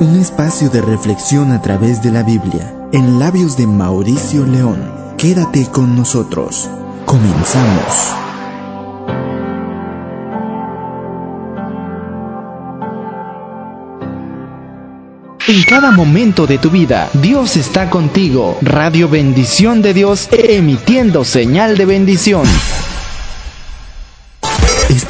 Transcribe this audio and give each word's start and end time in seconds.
Un 0.00 0.20
espacio 0.20 0.68
de 0.68 0.82
reflexión 0.82 1.52
a 1.52 1.62
través 1.62 2.02
de 2.02 2.10
la 2.10 2.22
Biblia, 2.22 2.74
en 2.92 3.18
labios 3.18 3.56
de 3.56 3.66
Mauricio 3.66 4.44
León. 4.44 4.92
Quédate 5.16 5.66
con 5.66 5.96
nosotros. 5.96 6.68
Comenzamos. 7.06 8.14
En 15.48 15.62
cada 15.64 15.90
momento 15.90 16.46
de 16.46 16.58
tu 16.58 16.68
vida, 16.70 17.08
Dios 17.14 17.56
está 17.56 17.88
contigo. 17.88 18.58
Radio 18.60 19.08
Bendición 19.08 19.80
de 19.80 19.94
Dios, 19.94 20.28
emitiendo 20.32 21.24
señal 21.24 21.78
de 21.78 21.86
bendición. 21.86 22.44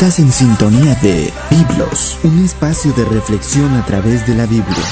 Estás 0.00 0.18
en 0.18 0.32
sintonía 0.32 0.94
de 1.02 1.30
Biblos, 1.50 2.16
un 2.22 2.42
espacio 2.42 2.90
de 2.94 3.04
reflexión 3.04 3.74
a 3.74 3.84
través 3.84 4.26
de 4.26 4.34
la 4.34 4.46
Biblia. 4.46 4.82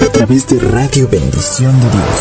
A 0.00 0.12
través 0.12 0.46
de 0.48 0.58
Radio 0.60 1.06
Bendición 1.08 1.78
de 1.78 1.90
Dios. 1.90 2.20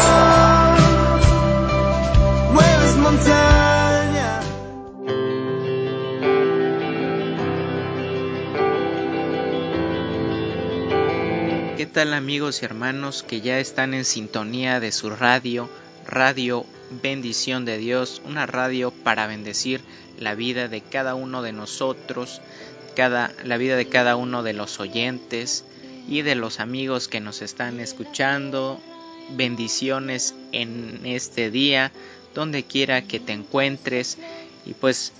¿Qué 11.78 11.86
tal 11.86 12.14
amigos 12.14 12.62
y 12.62 12.66
hermanos 12.66 13.24
que 13.24 13.40
ya 13.40 13.60
están 13.60 13.94
en 13.94 14.04
sintonía 14.04 14.82
de 14.82 14.91
su 14.91 15.10
radio, 15.10 15.70
Radio 16.05 16.66
bendición 17.02 17.66
de 17.66 17.77
Dios, 17.77 18.22
una 18.26 18.45
radio 18.45 18.91
para 18.91 19.27
bendecir 19.27 19.82
la 20.20 20.36
vida 20.36 20.68
de 20.68 20.82
cada 20.82 21.16
uno 21.16 21.41
de 21.41 21.54
nosotros, 21.54 22.41
cada, 22.95 23.32
la 23.44 23.58
vida 23.58 23.76
de 23.76 23.88
cada 23.88 24.16
uno 24.16 24.44
de 24.44 24.54
los 24.54 24.80
oyentes 24.80 25.63
y 26.08 26.22
de 26.22 26.35
los 26.35 26.60
amigos 26.60 27.07
que 27.07 27.20
nos 27.20 27.41
están 27.41 27.79
escuchando. 27.79 28.79
Bendiciones 29.29 30.35
en 30.51 31.01
este 31.05 31.51
día, 31.51 31.91
donde 32.35 32.63
quiera 32.63 33.01
que 33.04 33.20
te 33.20 33.32
encuentres. 33.32 34.18
Y 34.66 34.73
pues 34.73 35.13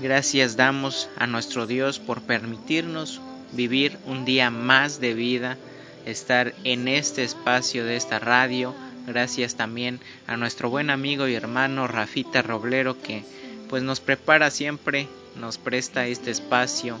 gracias 0.00 0.56
damos 0.56 1.08
a 1.16 1.26
nuestro 1.26 1.66
Dios 1.66 1.98
por 1.98 2.22
permitirnos 2.22 3.20
vivir 3.52 3.98
un 4.06 4.24
día 4.24 4.50
más 4.50 5.00
de 5.00 5.14
vida, 5.14 5.58
estar 6.06 6.54
en 6.64 6.88
este 6.88 7.22
espacio 7.22 7.84
de 7.84 7.96
esta 7.96 8.18
radio 8.18 8.74
Gracias 9.06 9.56
también 9.56 10.00
a 10.26 10.36
nuestro 10.36 10.70
buen 10.70 10.88
amigo 10.88 11.26
y 11.26 11.34
hermano 11.34 11.88
Rafita 11.88 12.40
Roblero 12.40 13.00
que 13.00 13.24
pues 13.68 13.82
nos 13.82 14.00
prepara 14.00 14.50
siempre, 14.50 15.08
nos 15.36 15.58
presta 15.58 16.06
este 16.06 16.30
espacio 16.30 17.00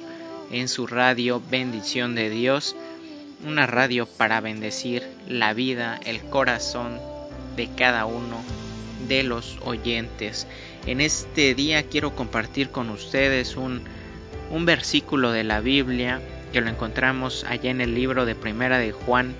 en 0.50 0.68
su 0.68 0.86
radio 0.86 1.40
Bendición 1.50 2.14
de 2.14 2.28
Dios, 2.28 2.74
una 3.46 3.66
radio 3.66 4.06
para 4.06 4.40
bendecir 4.40 5.04
la 5.28 5.54
vida, 5.54 6.00
el 6.04 6.20
corazón 6.22 6.98
de 7.56 7.68
cada 7.68 8.04
uno 8.06 8.42
de 9.06 9.22
los 9.22 9.58
oyentes. 9.64 10.46
En 10.86 11.00
este 11.00 11.54
día 11.54 11.84
quiero 11.84 12.16
compartir 12.16 12.70
con 12.70 12.90
ustedes 12.90 13.56
un, 13.56 13.82
un 14.50 14.66
versículo 14.66 15.30
de 15.30 15.44
la 15.44 15.60
Biblia 15.60 16.20
que 16.52 16.60
lo 16.60 16.68
encontramos 16.68 17.44
allá 17.44 17.70
en 17.70 17.80
el 17.80 17.94
libro 17.94 18.26
de 18.26 18.34
Primera 18.34 18.78
de 18.78 18.90
Juan 18.92 19.34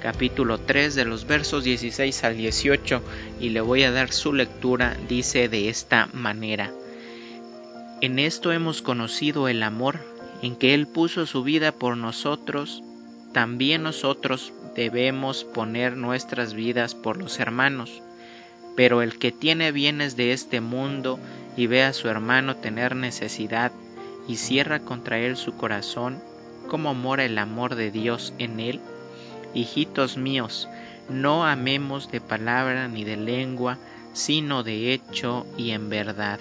capítulo 0.00 0.58
3 0.58 0.94
de 0.94 1.04
los 1.04 1.26
versos 1.26 1.64
16 1.64 2.24
al 2.24 2.36
18 2.36 3.02
y 3.40 3.50
le 3.50 3.60
voy 3.60 3.82
a 3.82 3.90
dar 3.90 4.12
su 4.12 4.32
lectura, 4.32 4.96
dice 5.08 5.48
de 5.48 5.68
esta 5.68 6.08
manera. 6.12 6.72
En 8.00 8.18
esto 8.18 8.52
hemos 8.52 8.80
conocido 8.80 9.48
el 9.48 9.62
amor, 9.62 9.98
en 10.42 10.54
que 10.54 10.74
Él 10.74 10.86
puso 10.86 11.26
su 11.26 11.42
vida 11.42 11.72
por 11.72 11.96
nosotros, 11.96 12.82
también 13.32 13.82
nosotros 13.82 14.52
debemos 14.76 15.44
poner 15.44 15.96
nuestras 15.96 16.54
vidas 16.54 16.94
por 16.94 17.16
los 17.16 17.40
hermanos. 17.40 18.02
Pero 18.76 19.02
el 19.02 19.18
que 19.18 19.32
tiene 19.32 19.72
bienes 19.72 20.16
de 20.16 20.32
este 20.32 20.60
mundo 20.60 21.18
y 21.56 21.66
ve 21.66 21.82
a 21.82 21.92
su 21.92 22.08
hermano 22.08 22.56
tener 22.56 22.94
necesidad 22.94 23.72
y 24.28 24.36
cierra 24.36 24.78
contra 24.78 25.18
él 25.18 25.36
su 25.36 25.56
corazón, 25.56 26.22
¿cómo 26.68 26.94
mora 26.94 27.24
el 27.24 27.36
amor 27.38 27.74
de 27.74 27.90
Dios 27.90 28.32
en 28.38 28.60
él? 28.60 28.80
Hijitos 29.54 30.16
míos, 30.16 30.68
no 31.08 31.46
amemos 31.46 32.10
de 32.10 32.20
palabra 32.20 32.88
ni 32.88 33.04
de 33.04 33.16
lengua, 33.16 33.78
sino 34.12 34.62
de 34.62 34.92
hecho 34.92 35.46
y 35.56 35.70
en 35.70 35.88
verdad. 35.88 36.38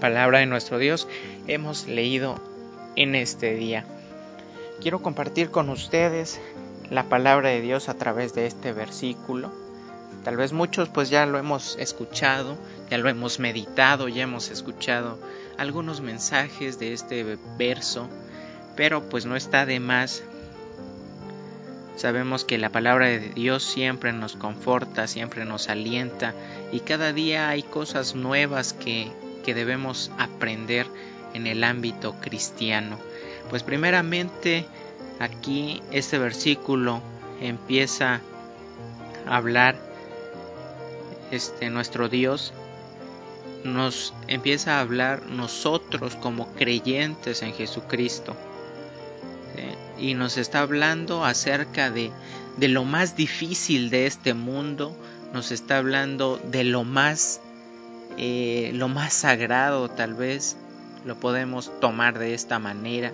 Palabra 0.00 0.38
de 0.38 0.46
nuestro 0.46 0.78
Dios 0.78 1.08
hemos 1.46 1.86
leído 1.86 2.36
en 2.94 3.14
este 3.14 3.54
día. 3.54 3.84
Quiero 4.80 5.02
compartir 5.02 5.50
con 5.50 5.68
ustedes 5.68 6.40
la 6.90 7.04
palabra 7.04 7.48
de 7.48 7.60
Dios 7.60 7.88
a 7.88 7.94
través 7.94 8.34
de 8.34 8.46
este 8.46 8.72
versículo. 8.72 9.50
Tal 10.22 10.36
vez 10.36 10.52
muchos 10.52 10.88
pues 10.88 11.08
ya 11.08 11.26
lo 11.26 11.38
hemos 11.38 11.76
escuchado, 11.78 12.56
ya 12.90 12.98
lo 12.98 13.08
hemos 13.08 13.38
meditado, 13.38 14.08
ya 14.08 14.24
hemos 14.24 14.50
escuchado 14.50 15.18
algunos 15.56 16.00
mensajes 16.00 16.78
de 16.78 16.92
este 16.92 17.38
verso, 17.58 18.08
pero 18.76 19.08
pues 19.08 19.26
no 19.26 19.34
está 19.34 19.66
de 19.66 19.80
más 19.80 20.22
Sabemos 21.96 22.44
que 22.44 22.58
la 22.58 22.70
palabra 22.70 23.06
de 23.06 23.20
Dios 23.20 23.62
siempre 23.62 24.12
nos 24.12 24.36
conforta, 24.36 25.06
siempre 25.06 25.46
nos 25.46 25.70
alienta 25.70 26.34
y 26.70 26.80
cada 26.80 27.14
día 27.14 27.48
hay 27.48 27.62
cosas 27.62 28.14
nuevas 28.14 28.74
que, 28.74 29.10
que 29.44 29.54
debemos 29.54 30.10
aprender 30.18 30.86
en 31.32 31.46
el 31.46 31.64
ámbito 31.64 32.14
cristiano. 32.20 32.98
Pues 33.48 33.62
primeramente 33.62 34.66
aquí 35.18 35.82
este 35.90 36.18
versículo 36.18 37.00
empieza 37.40 38.20
a 39.26 39.36
hablar 39.36 39.76
este 41.30 41.70
nuestro 41.70 42.08
Dios 42.08 42.52
nos 43.64 44.14
empieza 44.28 44.76
a 44.76 44.80
hablar 44.80 45.26
nosotros 45.26 46.14
como 46.16 46.52
creyentes 46.54 47.42
en 47.42 47.52
Jesucristo 47.52 48.36
y 49.98 50.14
nos 50.14 50.36
está 50.36 50.60
hablando 50.60 51.24
acerca 51.24 51.90
de, 51.90 52.10
de 52.56 52.68
lo 52.68 52.84
más 52.84 53.16
difícil 53.16 53.90
de 53.90 54.06
este 54.06 54.34
mundo, 54.34 54.96
nos 55.32 55.50
está 55.50 55.78
hablando 55.78 56.38
de 56.50 56.64
lo 56.64 56.84
más, 56.84 57.40
eh, 58.16 58.70
lo 58.74 58.88
más 58.88 59.12
sagrado 59.12 59.88
tal 59.88 60.14
vez, 60.14 60.56
lo 61.04 61.18
podemos 61.18 61.70
tomar 61.80 62.18
de 62.18 62.34
esta 62.34 62.58
manera, 62.58 63.12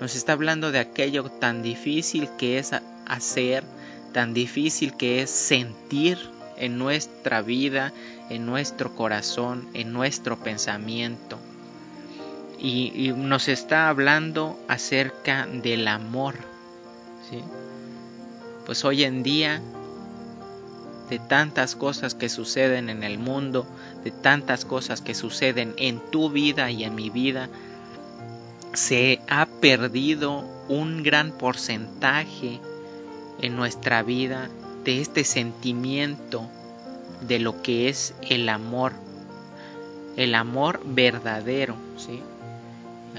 nos 0.00 0.14
está 0.14 0.32
hablando 0.32 0.72
de 0.72 0.78
aquello 0.78 1.24
tan 1.24 1.62
difícil 1.62 2.28
que 2.38 2.58
es 2.58 2.72
hacer, 3.06 3.64
tan 4.12 4.34
difícil 4.34 4.94
que 4.96 5.22
es 5.22 5.30
sentir 5.30 6.18
en 6.56 6.78
nuestra 6.78 7.42
vida, 7.42 7.92
en 8.30 8.46
nuestro 8.46 8.94
corazón, 8.94 9.68
en 9.74 9.92
nuestro 9.92 10.38
pensamiento 10.38 11.38
y, 12.58 13.12
nos 13.16 13.48
está 13.48 13.88
hablando 13.88 14.58
acerca 14.68 15.46
del 15.46 15.88
amor. 15.88 16.36
¿sí? 17.30 17.42
Pues 18.64 18.84
hoy 18.84 19.04
en 19.04 19.22
día, 19.22 19.60
de 21.10 21.18
tantas 21.18 21.76
cosas 21.76 22.14
que 22.14 22.28
suceden 22.28 22.90
en 22.90 23.02
el 23.02 23.18
mundo, 23.18 23.66
de 24.04 24.10
tantas 24.10 24.64
cosas 24.64 25.00
que 25.00 25.14
suceden 25.14 25.74
en 25.76 26.00
tu 26.10 26.30
vida 26.30 26.70
y 26.70 26.84
en 26.84 26.94
mi 26.94 27.10
vida, 27.10 27.48
se 28.74 29.20
ha 29.28 29.46
perdido 29.46 30.44
un 30.68 31.02
gran 31.02 31.32
porcentaje 31.32 32.60
en 33.40 33.56
nuestra 33.56 34.02
vida 34.02 34.50
de 34.84 35.00
este 35.00 35.24
sentimiento 35.24 36.48
de 37.26 37.38
lo 37.38 37.62
que 37.62 37.88
es 37.88 38.14
el 38.22 38.48
amor, 38.48 38.92
el 40.16 40.34
amor 40.34 40.80
verdadero, 40.84 41.76
¿sí? 41.96 42.22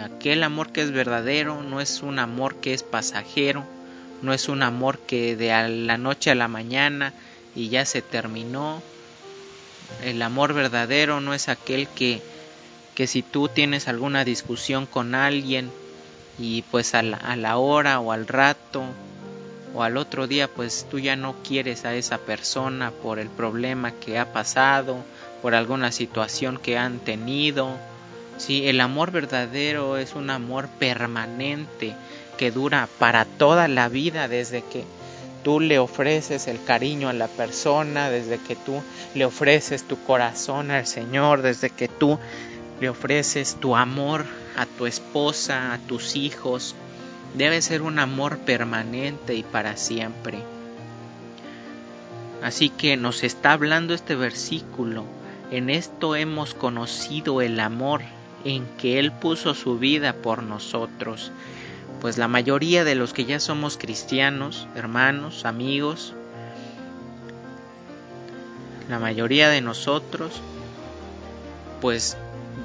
Aquel 0.03 0.43
amor 0.43 0.71
que 0.71 0.81
es 0.81 0.91
verdadero 0.91 1.63
no 1.63 1.81
es 1.81 2.03
un 2.03 2.19
amor 2.19 2.55
que 2.57 2.73
es 2.73 2.83
pasajero, 2.83 3.65
no 4.21 4.33
es 4.33 4.47
un 4.47 4.61
amor 4.61 4.99
que 4.99 5.35
de 5.35 5.49
la 5.69 5.97
noche 5.97 6.29
a 6.29 6.35
la 6.35 6.47
mañana 6.47 7.13
y 7.55 7.69
ya 7.69 7.85
se 7.85 8.01
terminó. 8.01 8.83
El 10.03 10.21
amor 10.21 10.53
verdadero 10.53 11.19
no 11.19 11.33
es 11.33 11.49
aquel 11.49 11.87
que, 11.87 12.21
que 12.93 13.07
si 13.07 13.23
tú 13.23 13.47
tienes 13.47 13.87
alguna 13.87 14.23
discusión 14.23 14.85
con 14.85 15.15
alguien 15.15 15.71
y 16.37 16.61
pues 16.63 16.93
a 16.93 17.01
la, 17.01 17.17
a 17.17 17.35
la 17.35 17.57
hora 17.57 17.99
o 17.99 18.11
al 18.11 18.27
rato 18.27 18.83
o 19.73 19.81
al 19.81 19.97
otro 19.97 20.27
día 20.27 20.47
pues 20.47 20.85
tú 20.89 20.99
ya 20.99 21.15
no 21.15 21.41
quieres 21.43 21.85
a 21.85 21.95
esa 21.95 22.19
persona 22.19 22.91
por 22.91 23.17
el 23.17 23.29
problema 23.29 23.91
que 23.91 24.19
ha 24.19 24.31
pasado, 24.31 24.97
por 25.41 25.55
alguna 25.55 25.91
situación 25.91 26.57
que 26.57 26.77
han 26.77 26.99
tenido 26.99 27.77
Sí, 28.37 28.67
el 28.67 28.81
amor 28.81 29.11
verdadero 29.11 29.97
es 29.97 30.13
un 30.13 30.29
amor 30.29 30.67
permanente 30.67 31.95
que 32.37 32.51
dura 32.51 32.87
para 32.99 33.25
toda 33.25 33.67
la 33.67 33.89
vida 33.89 34.27
desde 34.27 34.61
que 34.61 34.83
tú 35.43 35.59
le 35.59 35.79
ofreces 35.79 36.47
el 36.47 36.63
cariño 36.63 37.09
a 37.09 37.13
la 37.13 37.27
persona, 37.27 38.09
desde 38.09 38.37
que 38.37 38.55
tú 38.55 38.81
le 39.15 39.25
ofreces 39.25 39.83
tu 39.83 40.01
corazón 40.03 40.71
al 40.71 40.85
Señor, 40.85 41.41
desde 41.41 41.69
que 41.69 41.87
tú 41.87 42.19
le 42.79 42.89
ofreces 42.89 43.55
tu 43.59 43.75
amor 43.75 44.25
a 44.55 44.65
tu 44.65 44.85
esposa, 44.85 45.73
a 45.73 45.79
tus 45.79 46.15
hijos 46.15 46.75
Debe 47.37 47.61
ser 47.61 47.83
un 47.83 47.99
amor 47.99 48.39
permanente 48.39 49.35
y 49.35 49.43
para 49.43 49.77
siempre. 49.77 50.39
Así 52.41 52.69
que 52.69 52.97
nos 52.97 53.23
está 53.23 53.51
hablando 53.51 53.93
este 53.93 54.15
versículo. 54.15 55.05
En 55.51 55.69
esto 55.69 56.15
hemos 56.15 56.53
conocido 56.53 57.41
el 57.41 57.59
amor 57.59 58.01
en 58.47 58.65
que 58.77 58.97
Él 58.97 59.11
puso 59.11 59.53
su 59.53 59.77
vida 59.77 60.13
por 60.13 60.41
nosotros. 60.41 61.31
Pues 61.99 62.17
la 62.17 62.29
mayoría 62.29 62.85
de 62.85 62.95
los 62.95 63.11
que 63.11 63.25
ya 63.25 63.41
somos 63.41 63.77
cristianos, 63.77 64.67
hermanos, 64.73 65.43
amigos, 65.43 66.13
la 68.87 68.99
mayoría 68.99 69.49
de 69.49 69.59
nosotros, 69.59 70.41
pues 71.81 72.15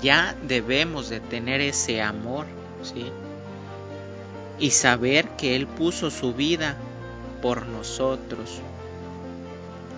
ya 0.01 0.37
debemos 0.47 1.09
de 1.09 1.19
tener 1.19 1.61
ese 1.61 2.01
amor, 2.01 2.47
¿sí? 2.83 3.07
Y 4.61 4.71
saber 4.71 5.31
que 5.31 5.57
Él 5.57 5.67
puso 5.67 6.13
su 6.13 6.33
vida 6.33 6.77
por 7.41 7.67
nosotros. 7.67 8.61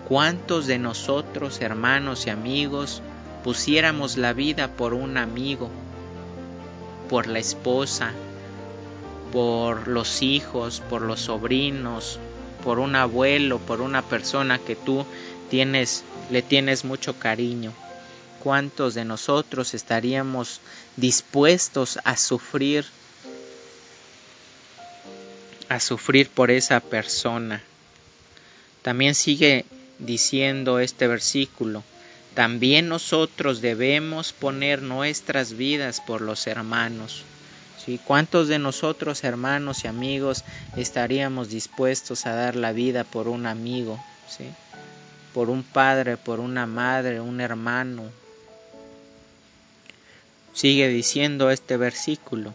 ¿Cuántos 0.09 0.67
de 0.67 0.79
nosotros, 0.79 1.61
hermanos 1.61 2.27
y 2.27 2.31
amigos, 2.31 3.03
pusiéramos 3.45 4.17
la 4.17 4.33
vida 4.33 4.69
por 4.69 4.95
un 4.95 5.19
amigo, 5.19 5.71
por 7.11 7.27
la 7.27 7.39
esposa, 7.39 8.13
por 9.33 9.87
los 9.87 10.23
hijos, 10.23 10.83
por 10.89 11.03
los 11.03 11.21
sobrinos, 11.21 12.19
por 12.65 12.79
un 12.79 12.97
abuelo, 12.97 13.59
por 13.59 13.83
una 13.83 14.01
persona 14.01 14.59
que 14.59 14.75
tú 14.75 15.05
tienes, 15.51 16.05
le 16.31 16.41
tienes 16.41 16.85
mucho 16.85 17.19
cariño? 17.19 17.73
¿Cuántos 18.43 18.95
de 18.95 19.05
nosotros 19.05 19.75
estaríamos 19.75 20.61
dispuestos 20.97 21.99
a 22.05 22.17
sufrir 22.17 22.87
a 25.69 25.81
sufrir 25.81 26.31
por 26.31 26.51
esa 26.51 26.81
persona? 26.81 27.63
También 28.83 29.15
sigue 29.15 29.65
diciendo 29.99 30.79
este 30.79 31.07
versículo, 31.07 31.83
también 32.35 32.89
nosotros 32.89 33.61
debemos 33.61 34.33
poner 34.33 34.83
nuestras 34.83 35.57
vidas 35.57 36.01
por 36.01 36.21
los 36.21 36.47
hermanos. 36.47 37.25
¿Sí? 37.85 38.01
¿Cuántos 38.03 38.49
de 38.49 38.59
nosotros, 38.59 39.25
hermanos 39.25 39.85
y 39.85 39.89
amigos, 39.89 40.45
estaríamos 40.77 41.51
dispuestos 41.51 42.25
a 42.27 42.35
dar 42.35 42.57
la 42.57 42.73
vida 42.73 43.05
por 43.05 43.29
un 43.29 43.47
amigo? 43.47 44.03
¿Sí? 44.29 44.45
Por 45.35 45.51
un 45.51 45.63
padre, 45.63 46.17
por 46.17 46.41
una 46.41 46.67
madre, 46.67 47.21
un 47.21 47.41
hermano, 47.41 48.05
Sigue 50.55 50.87
diciendo 50.87 51.51
este 51.51 51.77
versículo, 51.77 52.55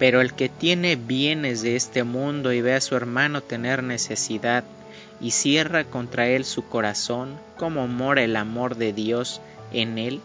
pero 0.00 0.20
el 0.20 0.34
que 0.34 0.48
tiene 0.48 0.96
bienes 0.96 1.62
de 1.62 1.76
este 1.76 2.02
mundo 2.02 2.52
y 2.52 2.60
ve 2.62 2.74
a 2.74 2.80
su 2.80 2.96
hermano 2.96 3.42
tener 3.42 3.84
necesidad 3.84 4.64
y 5.20 5.32
cierra 5.32 5.84
contra 5.84 6.28
él 6.28 6.44
su 6.44 6.68
corazón, 6.68 7.38
¿cómo 7.56 7.88
mora 7.88 8.22
el 8.22 8.36
amor 8.36 8.76
de 8.76 8.92
Dios 8.92 9.40
en 9.72 9.98
él? 9.98 10.20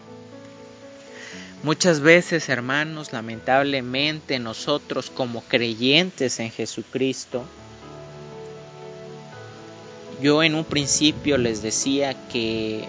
Muchas 1.63 2.01
veces, 2.01 2.49
hermanos, 2.49 3.13
lamentablemente 3.13 4.37
nosotros 4.39 5.09
como 5.09 5.41
creyentes 5.43 6.39
en 6.39 6.51
Jesucristo, 6.51 7.45
yo 10.21 10.43
en 10.43 10.55
un 10.55 10.65
principio 10.65 11.37
les 11.37 11.61
decía 11.61 12.27
que 12.27 12.87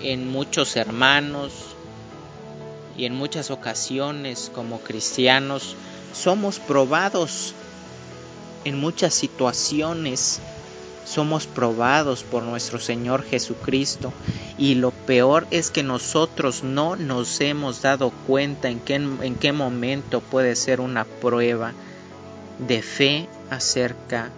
en 0.00 0.28
muchos 0.28 0.76
hermanos, 0.76 1.72
y 2.96 3.06
en 3.06 3.14
muchas 3.14 3.50
ocasiones 3.50 4.50
como 4.54 4.80
cristianos 4.80 5.76
somos 6.14 6.58
probados 6.58 7.54
en 8.64 8.78
muchas 8.78 9.14
situaciones 9.14 10.40
somos 11.04 11.46
probados 11.46 12.22
por 12.22 12.42
nuestro 12.42 12.78
Señor 12.78 13.24
Jesucristo 13.24 14.12
y 14.58 14.76
lo 14.76 14.90
peor 14.90 15.46
es 15.50 15.70
que 15.70 15.82
nosotros 15.82 16.62
no 16.62 16.96
nos 16.96 17.40
hemos 17.40 17.82
dado 17.82 18.10
cuenta 18.26 18.68
en 18.68 18.80
qué, 18.80 18.94
en 18.94 19.34
qué 19.34 19.52
momento 19.52 20.20
puede 20.20 20.54
ser 20.56 20.80
una 20.80 21.04
prueba 21.04 21.72
de 22.58 22.82
fe 22.82 23.28
acerca 23.50 24.30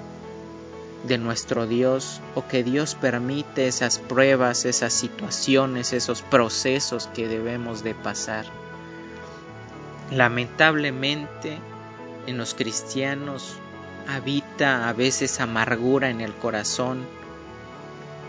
de 1.07 1.19
nuestro 1.19 1.67
Dios 1.67 2.21
o 2.35 2.47
que 2.47 2.65
Dios 2.65 2.95
permite 2.95 3.67
esas 3.67 3.99
pruebas, 3.99 4.65
esas 4.65 4.93
situaciones, 4.93 5.93
esos 5.93 6.23
procesos 6.23 7.09
que 7.15 7.29
debemos 7.29 7.85
de 7.85 7.95
pasar. 7.95 8.47
Lamentablemente 10.11 11.59
en 12.27 12.39
los 12.39 12.55
cristianos 12.55 13.57
habita 14.09 14.89
a 14.89 14.93
veces 14.93 15.41
amargura 15.41 16.11
en 16.11 16.21
el 16.21 16.35
corazón, 16.35 17.07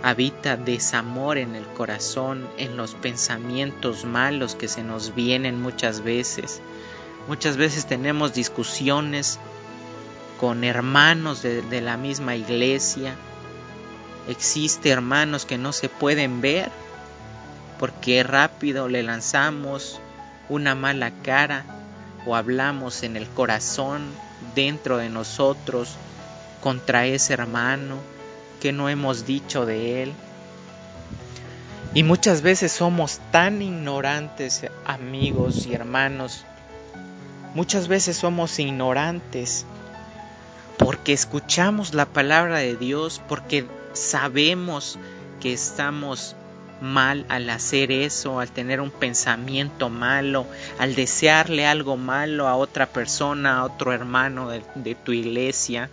habita 0.04 0.58
desamor 0.58 1.38
en 1.38 1.56
el 1.56 1.66
corazón, 1.66 2.48
en 2.58 2.78
los 2.78 2.94
pensamientos 2.96 4.06
malos 4.06 4.56
que 4.56 4.68
se 4.68 4.84
nos 4.84 5.16
vienen 5.16 5.62
muchas 5.62 6.02
veces. 6.02 6.62
Muchas 7.28 7.58
veces 7.58 7.88
tenemos 7.88 8.34
discusiones 8.34 9.40
con 10.40 10.64
hermanos 10.64 11.42
de, 11.42 11.82
la 11.82 11.98
misma 11.98 12.36
iglesia. 12.36 13.16
Existe 14.30 14.90
hermanos 14.90 15.46
que 15.46 15.58
no 15.58 15.74
se 15.74 15.90
pueden 15.90 16.42
ver 16.42 16.70
porque 17.80 18.24
rápido 18.24 18.88
le 18.88 19.04
lanzamos 19.04 20.00
una 20.50 20.76
mala 20.76 21.12
cara 21.24 21.66
o 22.26 22.36
hablamos 22.36 23.04
en 23.04 23.18
el 23.18 23.28
corazón 23.28 24.06
dentro 24.56 24.98
de 24.98 25.10
nosotros 25.10 25.96
contra 26.62 27.06
ese 27.06 27.34
hermano 27.34 27.98
que 28.60 28.72
no 28.72 28.90
hemos 28.90 29.26
dicho 29.26 29.66
de 29.66 30.04
él. 30.04 30.14
Y 31.94 32.04
muchas 32.04 32.42
veces 32.42 32.72
somos 32.72 33.20
tan 33.32 33.62
ignorantes, 33.62 34.66
amigos 34.86 35.68
y 35.68 35.74
hermanos. 35.74 36.44
Muchas 37.54 37.88
veces 37.88 38.18
somos 38.18 38.58
ignorantes 38.60 39.66
porque 40.78 41.14
escuchamos 41.14 41.94
la 41.94 42.06
palabra 42.06 42.58
de 42.58 42.76
Dios, 42.76 43.22
porque 43.30 43.66
sabemos 43.94 44.98
que 45.40 45.54
estamos 45.54 46.36
mal 46.82 47.26
al 47.30 47.50
hacer 47.50 47.92
eso, 47.92 48.40
al 48.40 48.52
tener 48.52 48.82
un 48.82 48.92
pensamiento 48.92 49.90
malo, 49.90 50.46
al 50.78 50.96
desearle 50.96 51.66
algo 51.66 51.98
malo 51.98 52.48
a 52.48 52.56
otra 52.56 52.88
persona, 52.88 53.60
a 53.60 53.66
otro 53.66 53.94
hermano 53.94 54.50
de, 54.50 54.96
tu 54.96 55.12
iglesia. 55.12 55.90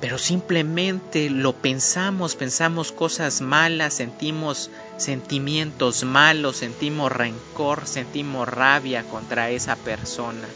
Pero 0.00 0.16
simplemente 0.16 1.28
lo 1.28 1.52
pensamos, 1.52 2.34
pensamos 2.34 2.90
cosas 2.90 3.42
malas, 3.42 3.94
sentimos 3.94 4.70
sentimientos 4.96 6.04
malos, 6.04 6.56
sentimos 6.56 7.12
rencor, 7.12 7.86
sentimos 7.86 8.48
rabia 8.48 9.02
contra 9.04 9.50
esa 9.50 9.76
persona. 9.76 10.48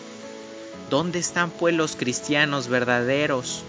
¿Dónde 0.88 1.18
están 1.18 1.50
pues 1.50 1.74
los 1.74 1.96
cristianos 1.96 2.68
verdaderos? 2.68 3.64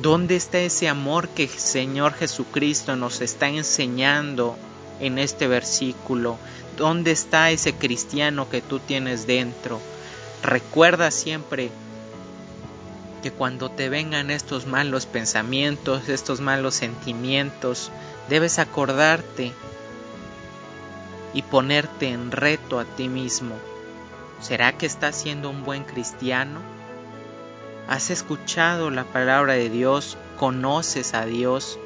¿Dónde 0.00 0.36
está 0.36 0.58
ese 0.58 0.88
amor 0.88 1.28
que 1.28 1.44
el 1.44 1.50
Señor 1.50 2.14
Jesucristo 2.14 2.96
nos 2.96 3.20
está 3.20 3.48
enseñando 3.48 4.56
en 5.00 5.18
este 5.18 5.48
versículo? 5.48 6.38
¿Dónde 6.76 7.12
está 7.12 7.50
ese 7.50 7.74
cristiano 7.74 8.48
que 8.48 8.60
tú 8.60 8.78
tienes 8.78 9.26
dentro? 9.26 9.80
Recuerda 10.42 11.10
siempre 11.10 11.70
que 13.22 13.30
cuando 13.30 13.70
te 13.70 13.88
vengan 13.88 14.30
estos 14.30 14.66
malos 14.66 15.06
pensamientos, 15.06 16.08
estos 16.08 16.40
malos 16.40 16.74
sentimientos, 16.74 17.90
debes 18.28 18.58
acordarte 18.58 19.52
y 21.32 21.42
ponerte 21.42 22.08
en 22.08 22.30
reto 22.30 22.78
a 22.78 22.84
ti 22.84 23.08
mismo 23.08 23.56
¿Será 24.44 24.76
que 24.76 24.84
estás 24.84 25.16
siendo 25.16 25.48
un 25.48 25.64
buen 25.64 25.84
cristiano? 25.84 26.60
¿Has 27.86 28.08
escuchado 28.08 28.90
la 28.90 29.04
palabra 29.04 29.54
de 29.54 29.68
Dios? 29.68 30.16
¿Conoces 30.38 31.12
a 31.12 31.26
Dios? 31.26 31.78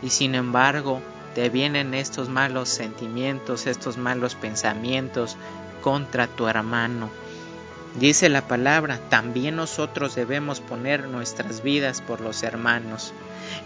Y 0.00 0.10
sin 0.10 0.36
embargo, 0.36 1.02
te 1.34 1.48
vienen 1.48 1.94
estos 1.94 2.28
malos 2.28 2.68
sentimientos, 2.68 3.66
estos 3.66 3.96
malos 3.96 4.36
pensamientos 4.36 5.36
contra 5.82 6.28
tu 6.28 6.46
hermano. 6.46 7.10
Dice 7.98 8.28
la 8.28 8.46
palabra, 8.46 9.00
también 9.10 9.56
nosotros 9.56 10.14
debemos 10.14 10.60
poner 10.60 11.08
nuestras 11.08 11.62
vidas 11.62 12.00
por 12.00 12.20
los 12.20 12.44
hermanos. 12.44 13.12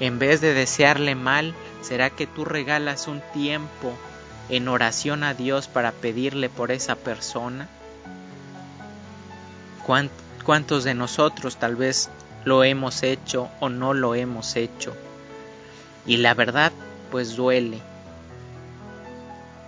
En 0.01 0.19
vez 0.19 0.41
de 0.41 0.55
desearle 0.55 1.15
mal, 1.15 1.55
¿será 1.83 2.09
que 2.09 2.27
tú 2.27 2.45
regalas 2.47 3.07
un 3.07 3.21
tiempo 3.35 3.93
en 4.49 4.69
oración 4.69 5.25
a 5.25 5.35
Dios 5.35 5.69
para 5.69 5.93
pedirle 5.93 6.49
por 6.49 6.73
esa 6.73 6.97
persona? 6.97 7.69
¿Cuántos 10.47 10.85
de 10.85 10.95
nosotros 10.95 11.57
tal 11.57 11.75
vez 11.75 12.09
lo 12.45 12.63
hemos 12.63 13.03
hecho 13.03 13.51
o 13.59 13.69
no 13.69 13.95
lo 13.95 14.15
hemos 14.15 14.55
hecho? 14.55 14.95
Y 16.07 16.19
la 16.19 16.35
verdad, 16.35 16.71
pues 17.11 17.35
duele. 17.35 17.81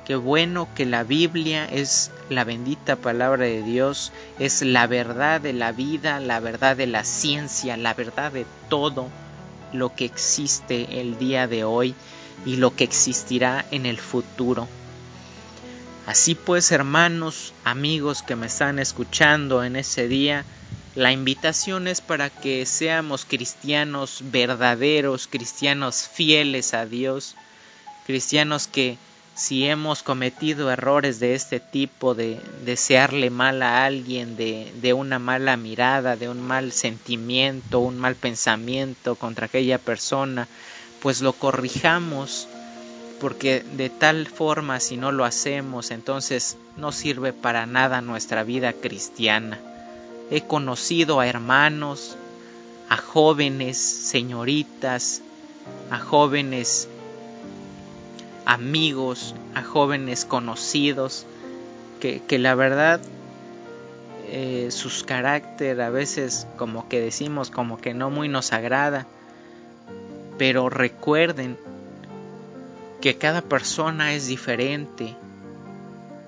Qué 0.06 0.14
bueno 0.14 0.68
que 0.76 0.86
la 0.86 1.02
Biblia 1.02 1.64
es 1.64 2.12
la 2.30 2.44
bendita 2.44 2.94
palabra 2.94 3.44
de 3.44 3.64
Dios, 3.64 4.12
es 4.38 4.62
la 4.62 4.86
verdad 4.86 5.40
de 5.40 5.52
la 5.52 5.72
vida, 5.72 6.20
la 6.20 6.38
verdad 6.38 6.76
de 6.76 6.86
la 6.86 7.02
ciencia, 7.02 7.76
la 7.76 7.94
verdad 7.94 8.30
de 8.30 8.46
todo 8.68 9.08
lo 9.72 9.96
que 9.96 10.04
existe 10.04 11.00
el 11.00 11.18
día 11.18 11.48
de 11.48 11.64
hoy 11.64 11.96
y 12.46 12.54
lo 12.54 12.76
que 12.76 12.84
existirá 12.84 13.66
en 13.72 13.84
el 13.84 13.98
futuro. 13.98 14.68
Así 16.08 16.34
pues, 16.34 16.72
hermanos, 16.72 17.52
amigos 17.64 18.22
que 18.22 18.34
me 18.34 18.46
están 18.46 18.78
escuchando 18.78 19.62
en 19.62 19.76
ese 19.76 20.08
día, 20.08 20.46
la 20.94 21.12
invitación 21.12 21.86
es 21.86 22.00
para 22.00 22.30
que 22.30 22.64
seamos 22.64 23.26
cristianos 23.26 24.20
verdaderos, 24.22 25.26
cristianos 25.26 26.08
fieles 26.10 26.72
a 26.72 26.86
Dios, 26.86 27.34
cristianos 28.06 28.68
que 28.68 28.96
si 29.34 29.66
hemos 29.66 30.02
cometido 30.02 30.70
errores 30.70 31.20
de 31.20 31.34
este 31.34 31.60
tipo, 31.60 32.14
de 32.14 32.40
desearle 32.64 33.28
mal 33.28 33.60
a 33.60 33.84
alguien, 33.84 34.34
de, 34.38 34.72
de, 34.80 34.94
una 34.94 35.18
mala 35.18 35.58
mirada, 35.58 36.16
de 36.16 36.30
un 36.30 36.40
mal 36.40 36.72
sentimiento, 36.72 37.80
un 37.80 37.98
mal 37.98 38.14
pensamiento 38.14 39.14
contra 39.14 39.44
aquella 39.44 39.76
persona, 39.76 40.48
pues 41.02 41.20
lo 41.20 41.34
corrijamos, 41.34 42.48
porque 43.20 43.64
de 43.76 43.90
tal 43.90 44.26
forma 44.26 44.80
si 44.80 44.96
no 44.96 45.12
lo 45.12 45.24
hacemos, 45.24 45.90
entonces 45.90 46.56
no 46.76 46.92
sirve 46.92 47.32
para 47.32 47.66
nada 47.66 48.00
nuestra 48.00 48.44
vida 48.44 48.72
cristiana. 48.72 49.58
He 50.30 50.42
conocido 50.42 51.20
a 51.20 51.26
hermanos, 51.26 52.16
a 52.88 52.96
jóvenes, 52.96 53.78
señoritas, 53.78 55.22
a 55.90 55.98
jóvenes 55.98 56.88
amigos, 58.44 59.34
a 59.54 59.62
jóvenes 59.62 60.24
conocidos, 60.24 61.26
que, 62.00 62.22
que 62.26 62.38
la 62.38 62.54
verdad 62.54 63.00
eh, 64.30 64.68
sus 64.70 65.04
carácter 65.04 65.80
a 65.80 65.88
veces 65.88 66.46
como 66.56 66.88
que 66.88 67.00
decimos 67.00 67.50
como 67.50 67.80
que 67.80 67.94
no 67.94 68.10
muy 68.10 68.28
nos 68.28 68.52
agrada, 68.52 69.06
pero 70.36 70.68
recuerden 70.68 71.56
que 73.00 73.16
cada 73.16 73.42
persona 73.42 74.14
es 74.14 74.26
diferente 74.26 75.16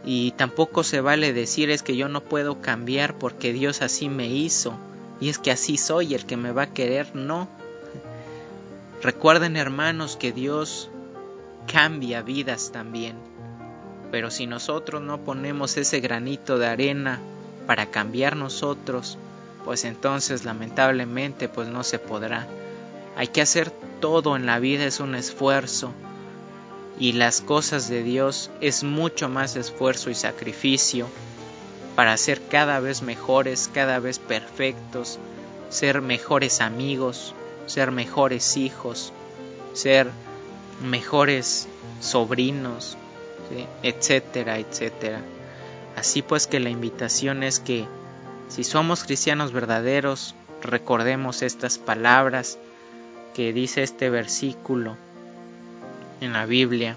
y 0.05 0.31
tampoco 0.33 0.83
se 0.83 1.00
vale 1.00 1.33
decir 1.33 1.71
es 1.71 1.83
que 1.83 1.97
yo 1.97 2.09
no 2.09 2.23
puedo 2.23 2.61
cambiar 2.61 3.15
porque 3.19 3.53
Dios 3.53 3.83
así 3.83 4.09
me 4.09 4.27
hizo 4.27 4.79
y 5.21 5.29
es 5.29 5.39
que 5.39 5.50
así 5.50 5.77
soy 5.77 6.15
el 6.15 6.25
que 6.25 6.37
me 6.37 6.53
va 6.53 6.62
a 6.62 6.73
querer, 6.73 7.15
no. 7.15 7.49
Recuerden 9.03 9.57
hermanos 9.57 10.17
que 10.17 10.33
Dios 10.33 10.91
cambia 11.71 12.23
vidas 12.23 12.73
también. 12.73 13.17
Pero 14.11 14.31
si 14.31 14.47
nosotros 14.47 15.03
no 15.03 15.21
ponemos 15.21 15.77
ese 15.77 16.00
granito 16.00 16.59
de 16.59 16.67
arena 16.67 17.21
para 17.67 17.87
cambiar 17.87 18.35
nosotros, 18.35 19.19
pues 19.65 19.85
entonces 19.85 20.45
lamentablemente 20.45 21.49
pues 21.49 21.69
no 21.69 21.85
se 21.85 21.99
podrá. 21.99 22.47
Hay 23.17 23.29
que 23.29 23.43
hacer 23.43 23.71
todo 24.00 24.37
en 24.37 24.47
la 24.47 24.59
vida 24.59 24.87
es 24.87 25.00
un 25.00 25.15
esfuerzo 25.15 25.93
y 27.00 27.12
las 27.12 27.40
cosas 27.40 27.88
de 27.88 28.02
Dios 28.02 28.50
es 28.61 28.85
mucho 28.85 29.30
más 29.30 29.57
esfuerzo 29.57 30.11
y 30.11 30.14
sacrificio 30.14 31.09
para 31.97 32.14
ser 32.19 32.42
cada 32.47 32.78
vez 32.78 33.00
mejores, 33.00 33.71
cada 33.73 33.99
vez 34.00 34.19
perfectos, 34.19 35.19
ser 35.71 36.02
mejores 36.02 36.61
amigos, 36.61 37.35
ser 37.64 37.90
mejores 37.90 38.59
hijos, 38.59 39.14
ser 39.73 40.11
mejores 40.83 41.69
sobrinos, 42.00 42.99
etcétera, 43.83 44.59
etcétera. 44.59 45.23
Así 45.97 46.21
pues 46.21 46.47
que 46.47 46.61
la 46.61 46.69
invitación 46.69 47.42
es 47.42 47.61
que 47.61 47.87
si 48.49 48.62
somos 48.62 49.04
cristianos 49.04 49.52
verdaderos, 49.52 50.35
recordemos 50.61 51.40
estas 51.40 51.78
palabras 51.78 52.59
que 53.35 53.54
dice 53.54 53.83
este 53.83 54.11
versículo 54.11 54.99
en 56.21 56.33
la 56.33 56.47
Biblia. 56.47 56.97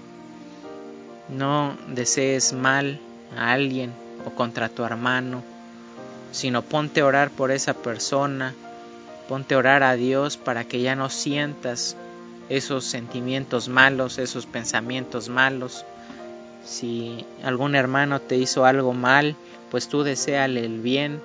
No 1.28 1.76
desees 1.88 2.52
mal 2.52 3.00
a 3.36 3.52
alguien 3.52 3.92
o 4.26 4.30
contra 4.30 4.68
tu 4.68 4.84
hermano, 4.84 5.42
sino 6.32 6.62
ponte 6.62 7.00
a 7.00 7.06
orar 7.06 7.30
por 7.30 7.50
esa 7.50 7.74
persona, 7.74 8.54
ponte 9.28 9.54
a 9.54 9.58
orar 9.58 9.82
a 9.82 9.94
Dios 9.94 10.36
para 10.36 10.64
que 10.64 10.80
ya 10.80 10.96
no 10.96 11.08
sientas 11.08 11.96
esos 12.48 12.84
sentimientos 12.84 13.68
malos, 13.68 14.18
esos 14.18 14.46
pensamientos 14.46 15.28
malos. 15.28 15.84
Si 16.64 17.24
algún 17.42 17.74
hermano 17.74 18.20
te 18.20 18.36
hizo 18.36 18.64
algo 18.64 18.92
mal, 18.92 19.36
pues 19.70 19.88
tú 19.88 20.02
deséale 20.02 20.64
el 20.64 20.80
bien. 20.80 21.20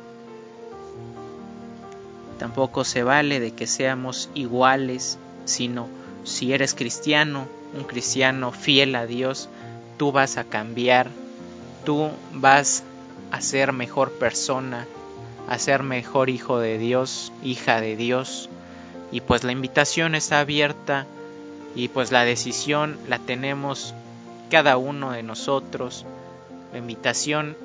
Tampoco 2.38 2.86
se 2.86 3.04
vale 3.04 3.40
de 3.42 3.52
que 3.52 3.68
seamos 3.68 4.30
iguales, 4.34 5.18
sino 5.44 5.88
si 6.24 6.54
eres 6.54 6.74
cristiano, 6.74 7.48
un 7.74 7.84
cristiano 7.84 8.52
fiel 8.52 8.96
a 8.96 9.06
Dios, 9.06 9.50
tú 9.98 10.12
vas 10.12 10.38
a 10.38 10.44
cambiar, 10.44 11.10
tú 11.86 12.10
vas 12.34 12.84
a 13.32 13.42
ser 13.42 13.74
mejor 13.74 14.12
persona, 14.12 14.88
a 15.48 15.58
ser 15.60 15.84
mejor 15.84 16.30
hijo 16.30 16.60
de 16.60 16.78
Dios, 16.78 17.32
hija 17.44 17.82
de 17.82 17.96
Dios 17.96 18.50
y 19.12 19.22
pues 19.22 19.44
la 19.44 19.52
invitación 19.52 20.16
está 20.16 20.40
abierta 20.40 21.08
y 21.76 21.88
pues 21.88 22.12
la 22.12 22.24
decisión 22.24 22.98
la 23.08 23.20
tenemos 23.20 23.94
cada 24.50 24.78
uno 24.78 25.12
de 25.12 25.24
nosotros. 25.24 26.06
La 26.72 26.80
invitación 26.80 27.58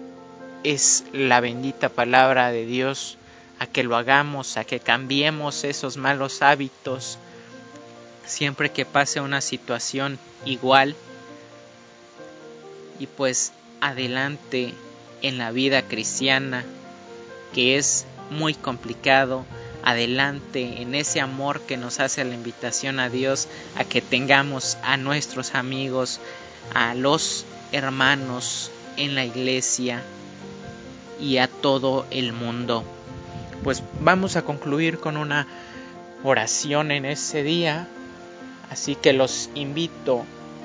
es 0.62 1.04
la 1.12 1.40
bendita 1.40 1.88
palabra 1.88 2.50
de 2.50 2.64
Dios 2.64 3.18
a 3.58 3.66
que 3.66 3.82
lo 3.82 3.96
hagamos, 3.96 4.56
a 4.56 4.64
que 4.64 4.80
cambiemos 4.80 5.64
esos 5.64 5.96
malos 5.96 6.42
hábitos 6.42 7.18
siempre 8.26 8.70
que 8.70 8.84
pase 8.84 9.20
una 9.20 9.40
situación 9.40 10.18
igual 10.44 10.94
y 12.98 13.06
pues 13.06 13.52
adelante 13.80 14.74
en 15.22 15.38
la 15.38 15.50
vida 15.50 15.82
cristiana 15.82 16.64
que 17.52 17.76
es 17.76 18.06
muy 18.30 18.54
complicado 18.54 19.44
adelante 19.84 20.80
en 20.80 20.94
ese 20.94 21.20
amor 21.20 21.60
que 21.60 21.76
nos 21.76 22.00
hace 22.00 22.24
la 22.24 22.34
invitación 22.34 22.98
a 22.98 23.10
Dios 23.10 23.48
a 23.76 23.84
que 23.84 24.00
tengamos 24.00 24.78
a 24.82 24.96
nuestros 24.96 25.54
amigos, 25.54 26.20
a 26.72 26.94
los 26.94 27.44
hermanos 27.72 28.70
en 28.96 29.14
la 29.14 29.24
iglesia 29.24 30.02
y 31.20 31.36
a 31.36 31.48
todo 31.48 32.06
el 32.10 32.32
mundo. 32.32 32.82
Pues 33.62 33.82
vamos 34.00 34.36
a 34.36 34.42
concluir 34.42 34.98
con 34.98 35.16
una 35.16 35.46
oración 36.22 36.90
en 36.90 37.04
ese 37.04 37.42
día, 37.42 37.88
así 38.74 38.96
que 38.96 39.12
los 39.12 39.50
invito 39.54 40.24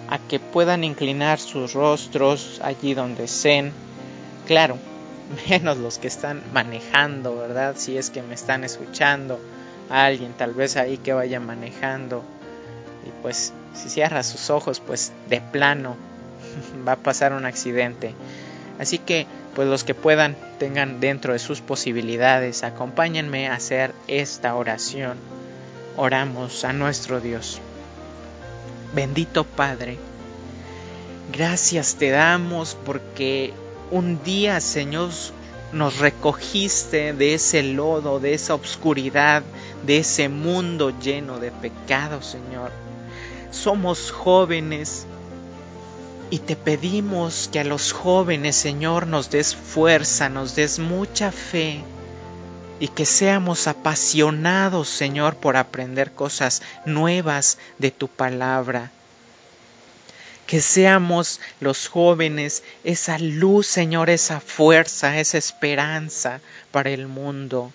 a 0.10 0.18
que 0.18 0.40
puedan 0.40 0.84
inclinar 0.84 1.40
sus 1.40 1.74
rostros 1.74 2.60
allí 2.64 2.96
donde 2.96 3.26
estén. 3.26 3.72
Claro, 4.48 4.78
menos 5.50 5.78
los 5.78 6.00
que 6.00 6.08
están 6.08 6.42
manejando, 6.52 7.38
¿verdad? 7.38 7.76
Si 7.78 8.00
es 8.00 8.10
que 8.10 8.24
me 8.24 8.34
están 8.34 8.64
escuchando, 8.64 9.40
alguien 9.92 10.34
tal 10.34 10.56
vez 10.56 10.76
ahí 10.76 10.98
que 10.98 11.14
vaya 11.14 11.40
manejando 11.40 12.24
y 13.06 13.12
pues 13.22 13.54
si 13.76 13.90
cierra 13.90 14.24
sus 14.24 14.50
ojos, 14.50 14.80
pues 14.80 15.12
de 15.30 15.40
plano 15.40 15.96
va 16.88 16.94
a 16.94 16.98
pasar 16.98 17.34
un 17.34 17.46
accidente. 17.46 18.16
Así 18.80 18.98
que 18.98 19.28
pues 19.54 19.68
los 19.68 19.84
que 19.84 19.94
puedan 19.94 20.36
tengan 20.58 21.00
dentro 21.00 21.34
de 21.34 21.40
sus 21.40 21.62
posibilidades, 21.62 22.64
acompáñenme 22.64 23.50
a 23.50 23.54
hacer 23.54 23.94
esta 24.08 24.56
oración. 24.56 25.20
Oramos 25.96 26.66
a 26.66 26.74
nuestro 26.74 27.22
Dios. 27.22 27.62
Bendito 28.94 29.44
Padre, 29.44 30.00
gracias 31.32 31.96
te 31.96 32.10
damos 32.10 32.76
porque 32.86 33.54
un 33.92 34.24
día, 34.24 34.60
Señor, 34.62 35.12
nos 35.72 36.00
recogiste 36.00 37.14
de 37.14 37.36
ese 37.36 37.62
lodo, 37.62 38.20
de 38.20 38.34
esa 38.34 38.56
oscuridad, 38.56 39.44
de 39.86 40.00
ese 40.00 40.28
mundo 40.28 40.92
lleno 41.00 41.40
de 41.40 41.52
pecado, 41.52 42.24
Señor. 42.24 42.72
Somos 43.52 44.10
jóvenes 44.12 45.06
y 46.32 46.40
te 46.40 46.56
pedimos 46.56 47.48
que 47.52 47.60
a 47.60 47.64
los 47.64 47.92
jóvenes, 47.92 48.56
Señor, 48.56 49.06
nos 49.06 49.30
des 49.30 49.56
fuerza, 49.56 50.30
nos 50.30 50.56
des 50.56 50.80
mucha 50.80 51.32
fe 51.32 51.84
y 52.80 52.88
que 52.88 53.06
seamos 53.06 53.68
apasionados, 53.68 54.90
Señor, 54.90 55.36
por 55.36 55.58
aprender 55.58 56.12
cosas 56.12 56.62
nuevas 56.86 57.58
de 57.78 57.92
tu 57.92 58.08
palabra 58.08 58.92
que 60.50 60.62
seamos 60.62 61.40
los 61.60 61.88
jóvenes 61.88 62.64
esa 62.84 63.20
luz, 63.20 63.68
Señor, 63.68 64.10
esa 64.10 64.40
fuerza, 64.40 65.20
esa 65.20 65.38
esperanza 65.38 66.42
para 66.72 66.90
el 66.90 67.06
mundo. 67.06 67.72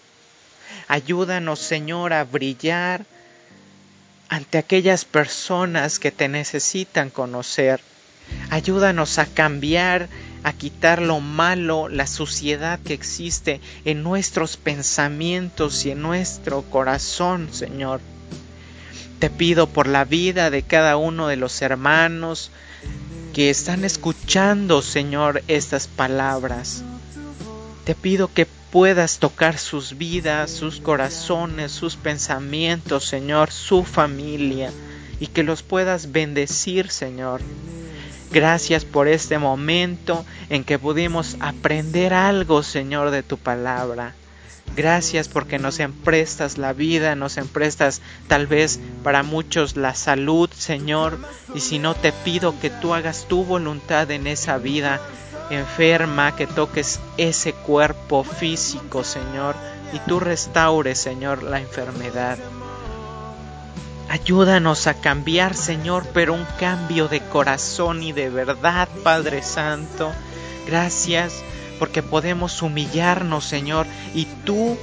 Ayúdanos, 0.88 1.60
Señor, 1.60 2.12
a 2.12 2.24
brillar 2.24 3.06
ante 4.28 4.58
aquellas 4.58 5.04
personas 5.04 6.00
que 6.00 6.10
te 6.10 6.26
necesitan 6.26 7.10
conocer. 7.10 7.80
Ayúdanos 8.50 9.20
a 9.20 9.26
cambiar, 9.26 10.08
a 10.44 10.52
quitar 10.52 11.00
lo 11.00 11.20
malo, 11.20 11.88
la 11.88 12.06
suciedad 12.06 12.78
que 12.78 12.92
existe 12.92 13.60
en 13.86 14.02
nuestros 14.02 14.58
pensamientos 14.58 15.86
y 15.86 15.90
en 15.90 16.02
nuestro 16.02 16.62
corazón, 16.62 17.48
Señor. 17.50 18.00
Te 19.18 19.30
pido 19.30 19.66
por 19.66 19.86
la 19.86 20.04
vida 20.04 20.50
de 20.50 20.62
cada 20.62 20.98
uno 20.98 21.28
de 21.28 21.36
los 21.36 21.62
hermanos 21.62 22.50
que 23.32 23.48
están 23.48 23.86
escuchando, 23.86 24.82
Señor, 24.82 25.42
estas 25.48 25.86
palabras. 25.88 26.84
Te 27.84 27.94
pido 27.94 28.30
que 28.32 28.46
puedas 28.70 29.20
tocar 29.20 29.56
sus 29.56 29.96
vidas, 29.96 30.50
sus 30.50 30.78
corazones, 30.78 31.72
sus 31.72 31.96
pensamientos, 31.96 33.06
Señor, 33.06 33.50
su 33.50 33.82
familia, 33.82 34.70
y 35.20 35.28
que 35.28 35.42
los 35.42 35.62
puedas 35.62 36.12
bendecir, 36.12 36.90
Señor. 36.90 37.40
Gracias 38.34 38.84
por 38.84 39.06
este 39.06 39.38
momento 39.38 40.26
en 40.50 40.64
que 40.64 40.76
pudimos 40.76 41.36
aprender 41.38 42.12
algo, 42.12 42.64
Señor, 42.64 43.12
de 43.12 43.22
tu 43.22 43.38
palabra. 43.38 44.12
Gracias 44.74 45.28
porque 45.28 45.60
nos 45.60 45.78
emprestas 45.78 46.58
la 46.58 46.72
vida, 46.72 47.14
nos 47.14 47.36
emprestas 47.36 48.02
tal 48.26 48.48
vez 48.48 48.80
para 49.04 49.22
muchos 49.22 49.76
la 49.76 49.94
salud, 49.94 50.50
Señor. 50.50 51.16
Y 51.54 51.60
si 51.60 51.78
no, 51.78 51.94
te 51.94 52.10
pido 52.10 52.58
que 52.58 52.70
tú 52.70 52.92
hagas 52.92 53.26
tu 53.28 53.44
voluntad 53.44 54.10
en 54.10 54.26
esa 54.26 54.58
vida 54.58 55.00
enferma, 55.50 56.34
que 56.34 56.48
toques 56.48 56.98
ese 57.16 57.52
cuerpo 57.52 58.24
físico, 58.24 59.04
Señor, 59.04 59.54
y 59.92 60.00
tú 60.08 60.18
restaures, 60.18 60.98
Señor, 60.98 61.44
la 61.44 61.60
enfermedad. 61.60 62.38
Ayúdanos 64.08 64.86
a 64.86 64.94
cambiar, 64.94 65.54
Señor, 65.54 66.06
pero 66.12 66.34
un 66.34 66.46
cambio 66.60 67.08
de 67.08 67.20
corazón 67.20 68.02
y 68.02 68.12
de 68.12 68.30
verdad, 68.30 68.88
Padre 69.02 69.42
Santo. 69.42 70.12
Gracias 70.66 71.42
porque 71.78 72.02
podemos 72.02 72.62
humillarnos, 72.62 73.44
Señor, 73.44 73.86
y 74.14 74.26
tú 74.44 74.76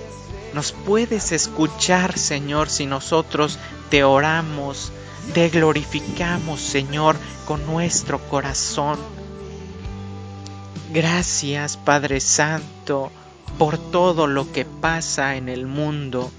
nos 0.53 0.71
puedes 0.71 1.31
escuchar, 1.31 2.17
Señor, 2.17 2.69
si 2.69 2.85
nosotros 2.85 3.57
te 3.89 4.03
oramos, 4.03 4.91
te 5.33 5.49
glorificamos, 5.49 6.59
Señor, 6.59 7.15
con 7.45 7.65
nuestro 7.65 8.19
corazón. 8.27 8.99
Gracias, 10.91 11.77
Padre 11.77 12.19
Santo, 12.19 13.11
por 13.57 13.77
todo 13.77 14.27
lo 14.27 14.51
que 14.51 14.65
pasa 14.65 15.35
en 15.37 15.47
el 15.47 15.65
mundo. 15.67 16.31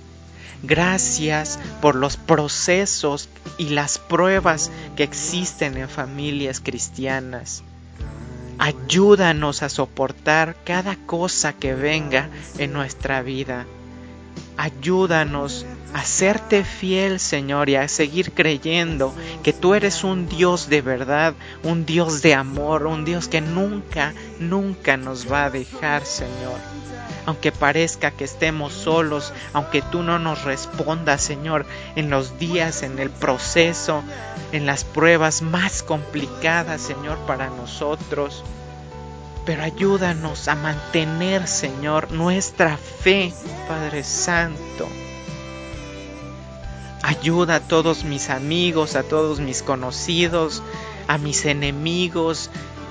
Gracias 0.63 1.59
por 1.81 1.95
los 1.95 2.17
procesos 2.17 3.29
y 3.59 3.71
las 3.71 3.99
pruebas 3.99 4.71
que 4.97 5.03
existen 5.03 5.77
en 5.77 5.89
familias 5.89 6.61
cristianas. 6.61 7.63
Ayúdanos 8.59 9.63
a 9.63 9.69
soportar 9.69 10.57
cada 10.65 10.97
cosa 10.97 11.53
que 11.53 11.75
venga 11.75 12.29
en 12.59 12.73
nuestra 12.73 13.23
vida. 13.23 13.67
Ayúdanos 14.57 15.67
a 15.95 16.05
serte 16.05 16.65
fiel, 16.65 17.21
Señor, 17.21 17.69
y 17.69 17.77
a 17.77 17.89
seguir 17.89 18.33
creyendo 18.33 19.15
que 19.43 19.53
tú 19.53 19.75
eres 19.75 20.05
un 20.05 20.29
Dios 20.29 20.69
de 20.69 20.81
verdad, 20.83 21.35
un 21.63 21.85
Dios 21.85 22.23
de 22.23 22.35
amor, 22.35 22.87
un 22.87 23.05
Dios 23.05 23.29
que 23.29 23.41
nunca, 23.41 24.15
nunca 24.39 24.97
nos 24.97 25.31
va 25.31 25.45
a 25.45 25.51
dejar, 25.51 26.05
Señor. 26.05 26.59
Aunque 27.25 27.53
parezca 27.53 28.11
que 28.11 28.25
estemos 28.25 28.73
solos, 28.73 29.33
aunque 29.53 29.81
tú 29.81 30.03
no 30.03 30.19
nos 30.19 30.45
respondas, 30.45 31.23
Señor, 31.23 31.67
en 31.95 32.11
los 32.11 32.39
días, 32.39 32.83
en 32.83 32.99
el 32.99 33.11
proceso, 33.11 34.03
en 34.51 34.67
las 34.67 34.85
pruebas 34.85 35.43
más 35.43 35.83
complicadas, 35.83 36.81
Señor, 36.81 37.19
para 37.27 37.49
nosotros. 37.49 38.43
Pero 39.45 39.63
ayúdanos 39.63 40.49
a 40.49 40.55
mantener, 40.55 41.49
Señor, 41.49 42.13
nuestra 42.13 42.77
fe, 42.77 43.33
Padre 43.69 44.05
Santo 44.05 44.89
Ayuda 47.03 47.57
a 47.57 47.61
todos 47.61 48.05
mis 48.05 48.31
amigos, 48.31 48.95
a 48.95 49.03
todos 49.03 49.41
mis 49.41 49.63
conocidos, 49.63 50.63
a 51.09 51.19
mis 51.19 51.45
enemigos. 51.47 52.49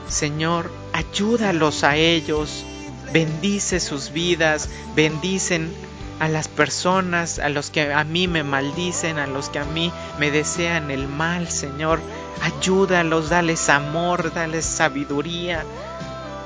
Señor, 0.09 0.69
ayúdalos 0.91 1.85
a 1.85 1.95
ellos. 1.95 2.65
Bendice 3.13 3.79
sus 3.79 4.11
vidas, 4.11 4.67
bendicen 4.97 5.73
a 6.19 6.27
las 6.27 6.49
personas, 6.49 7.39
a 7.39 7.47
los 7.47 7.69
que 7.71 7.93
a 7.93 8.03
mí 8.03 8.27
me 8.27 8.43
maldicen, 8.43 9.17
a 9.17 9.27
los 9.27 9.47
que 9.47 9.59
a 9.59 9.65
mí 9.65 9.93
me 10.19 10.29
desean 10.29 10.91
el 10.91 11.07
mal, 11.07 11.47
Señor. 11.47 12.01
Ayúdalos, 12.41 13.29
dales 13.29 13.69
amor, 13.69 14.33
dales 14.33 14.65
sabiduría. 14.65 15.63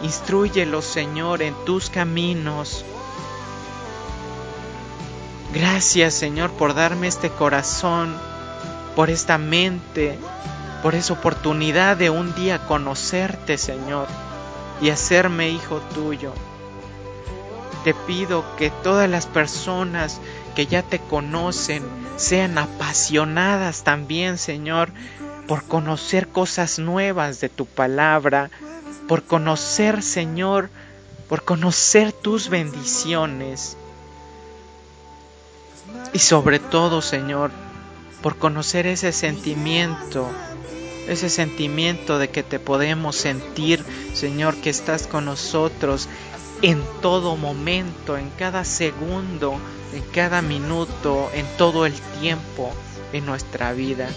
Instruyelos, 0.06 0.86
Señor, 0.86 1.42
en 1.42 1.56
tus 1.66 1.90
caminos. 1.90 2.86
Gracias 5.52 6.14
Señor 6.14 6.52
por 6.52 6.76
darme 6.76 7.08
este 7.08 7.32
corazón, 7.32 8.16
por 8.96 9.10
esta 9.10 9.40
mente, 9.40 10.20
por 10.84 10.94
esa 10.94 11.14
oportunidad 11.14 11.98
de 11.98 12.12
un 12.12 12.36
día 12.36 12.68
conocerte 12.68 13.58
Señor 13.58 14.08
y 14.80 14.92
hacerme 14.92 15.50
hijo 15.50 15.80
tuyo. 15.96 16.34
Te 17.84 17.96
pido 17.96 18.46
que 18.58 18.70
todas 18.70 19.10
las 19.10 19.26
personas 19.26 20.22
que 20.56 20.68
ya 20.68 20.84
te 20.84 21.00
conocen 21.00 21.84
sean 22.16 22.60
apasionadas 22.60 23.84
también 23.84 24.38
Señor 24.38 24.90
por 25.48 25.64
conocer 25.64 26.28
cosas 26.28 26.78
nuevas 26.78 27.40
de 27.40 27.50
tu 27.50 27.66
palabra, 27.66 28.52
por 29.08 29.24
conocer 29.24 30.02
Señor, 30.04 30.70
por 31.30 31.44
conocer 31.44 32.12
tus 32.12 32.50
bendiciones 32.50 33.78
y 36.14 36.20
sobre 36.20 36.60
todo, 36.60 37.02
Señor, 37.02 37.52
por 38.22 38.38
conocer 38.38 38.88
ese 38.88 39.12
sentimiento, 39.12 40.30
ese 41.08 41.30
sentimiento 41.30 42.20
de 42.20 42.30
que 42.30 42.42
te 42.42 42.60
podemos 42.60 43.16
sentir, 43.16 43.84
Señor, 44.14 44.56
que 44.56 44.70
estás 44.70 45.08
con 45.08 45.26
nosotros 45.26 46.08
en 46.62 46.82
todo 47.02 47.36
momento, 47.36 48.18
en 48.18 48.30
cada 48.32 48.64
segundo, 48.66 49.60
en 49.94 50.04
cada 50.14 50.42
minuto, 50.42 51.30
en 51.34 51.46
todo 51.58 51.86
el 51.86 51.94
tiempo 52.20 52.72
en 53.14 53.26
nuestra 53.26 53.74
vida. 53.74 54.10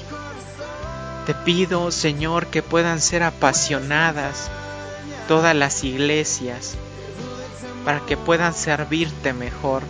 Te 1.27 1.35
pido, 1.35 1.90
Señor, 1.90 2.46
que 2.46 2.62
puedan 2.62 3.01
ser 3.01 3.22
apasionadas 3.22 4.51
todas 5.28 5.54
las 5.54 5.84
iglesias 5.84 6.74
para 7.84 8.00
que 8.00 8.16
puedan 8.16 8.52
servirte 8.52 9.32
mejor 9.32 9.84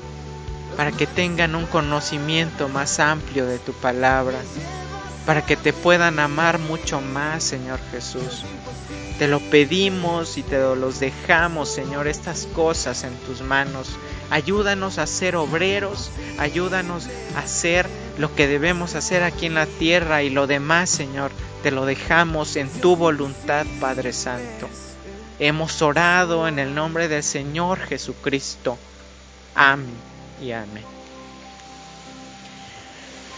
para 0.78 0.92
que 0.92 1.08
tengan 1.08 1.56
un 1.56 1.66
conocimiento 1.66 2.68
más 2.68 3.00
amplio 3.00 3.46
de 3.46 3.58
tu 3.58 3.72
palabra, 3.72 4.38
para 5.26 5.44
que 5.44 5.56
te 5.56 5.72
puedan 5.72 6.20
amar 6.20 6.60
mucho 6.60 7.00
más, 7.00 7.42
Señor 7.42 7.80
Jesús. 7.90 8.44
Te 9.18 9.26
lo 9.26 9.40
pedimos 9.40 10.38
y 10.38 10.44
te 10.44 10.56
los 10.76 11.00
dejamos, 11.00 11.68
Señor, 11.68 12.06
estas 12.06 12.46
cosas 12.54 13.02
en 13.02 13.12
tus 13.26 13.40
manos. 13.40 13.88
Ayúdanos 14.30 14.98
a 14.98 15.08
ser 15.08 15.34
obreros, 15.34 16.12
ayúdanos 16.38 17.08
a 17.34 17.40
hacer 17.40 17.88
lo 18.16 18.32
que 18.36 18.46
debemos 18.46 18.94
hacer 18.94 19.24
aquí 19.24 19.46
en 19.46 19.54
la 19.54 19.66
tierra 19.66 20.22
y 20.22 20.30
lo 20.30 20.46
demás, 20.46 20.90
Señor, 20.90 21.32
te 21.64 21.72
lo 21.72 21.86
dejamos 21.86 22.54
en 22.54 22.68
tu 22.68 22.94
voluntad, 22.94 23.66
Padre 23.80 24.12
Santo. 24.12 24.68
Hemos 25.40 25.82
orado 25.82 26.48
en 26.48 26.58
el 26.58 26.74
nombre 26.74 27.06
del 27.06 27.22
Señor 27.22 27.78
Jesucristo. 27.78 28.76
Amén 29.54 29.94
y 30.42 30.50
amén. 30.50 30.84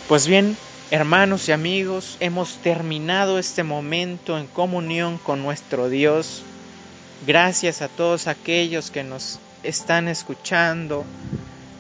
Pues 0.08 0.26
bien, 0.26 0.56
hermanos 0.90 1.48
y 1.48 1.52
amigos, 1.52 2.16
hemos 2.20 2.56
terminado 2.56 3.38
este 3.38 3.64
momento 3.64 4.38
en 4.38 4.46
comunión 4.46 5.18
con 5.18 5.42
nuestro 5.42 5.90
Dios. 5.90 6.42
Gracias 7.26 7.82
a 7.82 7.88
todos 7.88 8.28
aquellos 8.28 8.90
que 8.90 9.04
nos 9.04 9.38
están 9.62 10.08
escuchando 10.08 11.04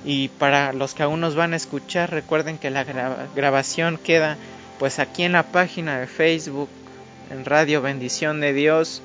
y 0.04 0.28
para 0.28 0.74
los 0.74 0.92
que 0.92 1.02
aún 1.02 1.20
nos 1.20 1.34
van 1.34 1.54
a 1.54 1.56
escuchar, 1.56 2.10
recuerden 2.10 2.58
que 2.58 2.70
la 2.70 2.84
grabación 3.34 3.96
queda 3.96 4.36
pues 4.78 4.98
aquí 4.98 5.22
en 5.22 5.32
la 5.32 5.44
página 5.44 5.98
de 5.98 6.06
Facebook 6.06 6.68
en 7.30 7.44
Radio 7.44 7.80
Bendición 7.80 8.40
de 8.40 8.52
Dios 8.52 9.02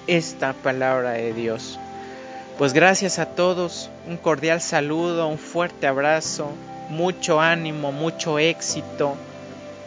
esta 0.07 0.53
palabra 0.53 1.13
de 1.13 1.33
Dios. 1.33 1.79
Pues 2.59 2.73
gracias 2.73 3.19
a 3.19 3.27
todos, 3.27 3.91
un 4.07 4.17
cordial 4.17 4.61
saludo, 4.61 5.27
un 5.27 5.39
fuerte 5.39 5.87
abrazo, 5.87 6.53
mucho 6.89 7.41
ánimo, 7.41 7.91
mucho 7.91 8.39
éxito 8.39 9.17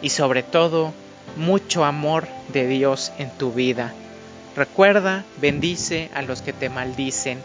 y 0.01 0.09
sobre 0.09 0.43
todo 0.43 0.93
mucho 1.37 1.85
amor 1.85 2.27
de 2.51 2.67
Dios 2.67 3.13
en 3.19 3.29
tu 3.29 3.53
vida. 3.53 3.93
Recuerda, 4.55 5.23
bendice 5.39 6.09
a 6.13 6.23
los 6.23 6.41
que 6.41 6.51
te 6.51 6.69
maldicen. 6.69 7.39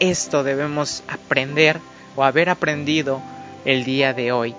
Esto 0.00 0.42
debemos 0.42 1.02
aprender 1.08 1.80
o 2.16 2.24
haber 2.24 2.50
aprendido 2.50 3.20
el 3.64 3.84
día 3.84 4.12
de 4.12 4.32
hoy. 4.32 4.54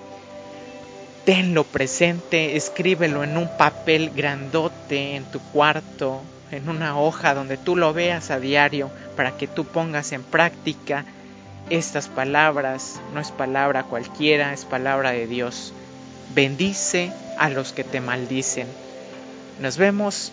Tenlo 1.24 1.64
presente, 1.64 2.56
escríbelo 2.56 3.24
en 3.24 3.36
un 3.36 3.48
papel 3.56 4.10
grandote 4.14 5.16
en 5.16 5.24
tu 5.24 5.40
cuarto, 5.40 6.22
en 6.50 6.68
una 6.68 6.98
hoja 6.98 7.34
donde 7.34 7.56
tú 7.56 7.76
lo 7.76 7.92
veas 7.92 8.30
a 8.30 8.38
diario 8.38 8.90
para 9.16 9.36
que 9.36 9.48
tú 9.48 9.64
pongas 9.64 10.12
en 10.12 10.22
práctica 10.22 11.04
estas 11.68 12.08
palabras. 12.08 13.00
No 13.12 13.20
es 13.20 13.30
palabra 13.30 13.82
cualquiera, 13.84 14.52
es 14.52 14.64
palabra 14.64 15.10
de 15.10 15.26
Dios. 15.26 15.72
Bendice 16.34 17.12
a 17.38 17.50
los 17.50 17.72
que 17.72 17.84
te 17.84 18.00
maldicen. 18.00 18.68
Nos 19.60 19.76
vemos 19.76 20.32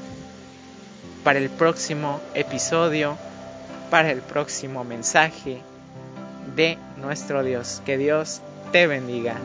para 1.23 1.39
el 1.39 1.49
próximo 1.49 2.19
episodio, 2.33 3.17
para 3.93 4.09
el 4.09 4.21
próximo 4.21 4.83
mensaje 4.83 5.61
de 6.55 6.79
nuestro 6.97 7.43
Dios. 7.43 7.79
Que 7.85 7.99
Dios 7.99 8.41
te 8.71 8.87
bendiga. 8.87 9.35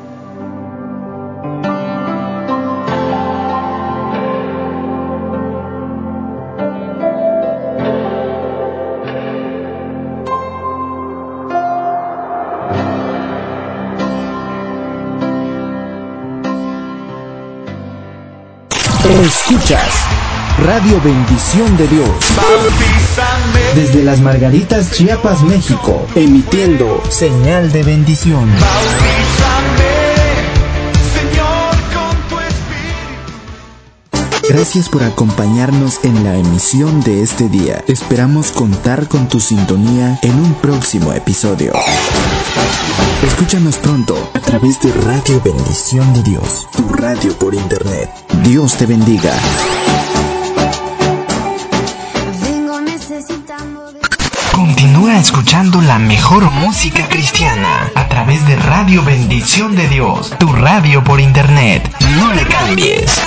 Escuchas 19.22 20.06
Radio 20.64 20.98
Bendición 21.02 21.76
de 21.76 21.87
Dios. 21.88 22.08
Desde 23.74 24.02
las 24.02 24.20
Margaritas, 24.20 24.92
Chiapas, 24.92 25.42
México. 25.42 26.07
Emitiendo 26.14 27.02
señal 27.11 27.70
de 27.72 27.83
bendición. 27.83 28.48
Gracias 34.48 34.88
por 34.88 35.02
acompañarnos 35.02 36.00
en 36.04 36.24
la 36.24 36.35
emisión 36.37 37.02
de 37.02 37.22
este 37.22 37.50
día. 37.50 37.85
Esperamos 37.87 38.50
contar 38.50 39.07
con 39.07 39.28
tu 39.28 39.40
sintonía 39.40 40.18
en 40.22 40.35
un 40.35 40.54
próximo 40.54 41.12
episodio. 41.12 41.72
Escúchanos 43.22 43.76
pronto 43.76 44.16
a 44.33 44.40
través 44.40 44.81
de 44.81 44.90
Radio 44.92 45.42
Bendición 45.44 46.14
de 46.14 46.22
Dios, 46.22 46.66
tu 46.74 46.88
radio 46.88 47.38
por 47.38 47.54
internet. 47.54 48.11
Dios 48.42 48.74
te 48.76 48.87
bendiga. 48.87 49.35
Continúa 54.68 55.18
escuchando 55.18 55.81
la 55.81 55.98
mejor 55.98 56.50
música 56.50 57.09
cristiana 57.09 57.90
a 57.94 58.07
través 58.07 58.46
de 58.46 58.54
Radio 58.54 59.02
Bendición 59.02 59.74
de 59.74 59.88
Dios, 59.88 60.35
tu 60.38 60.52
radio 60.52 61.02
por 61.02 61.20
internet. 61.20 61.90
No 62.18 62.35
le 62.35 62.44
cambies. 62.46 63.18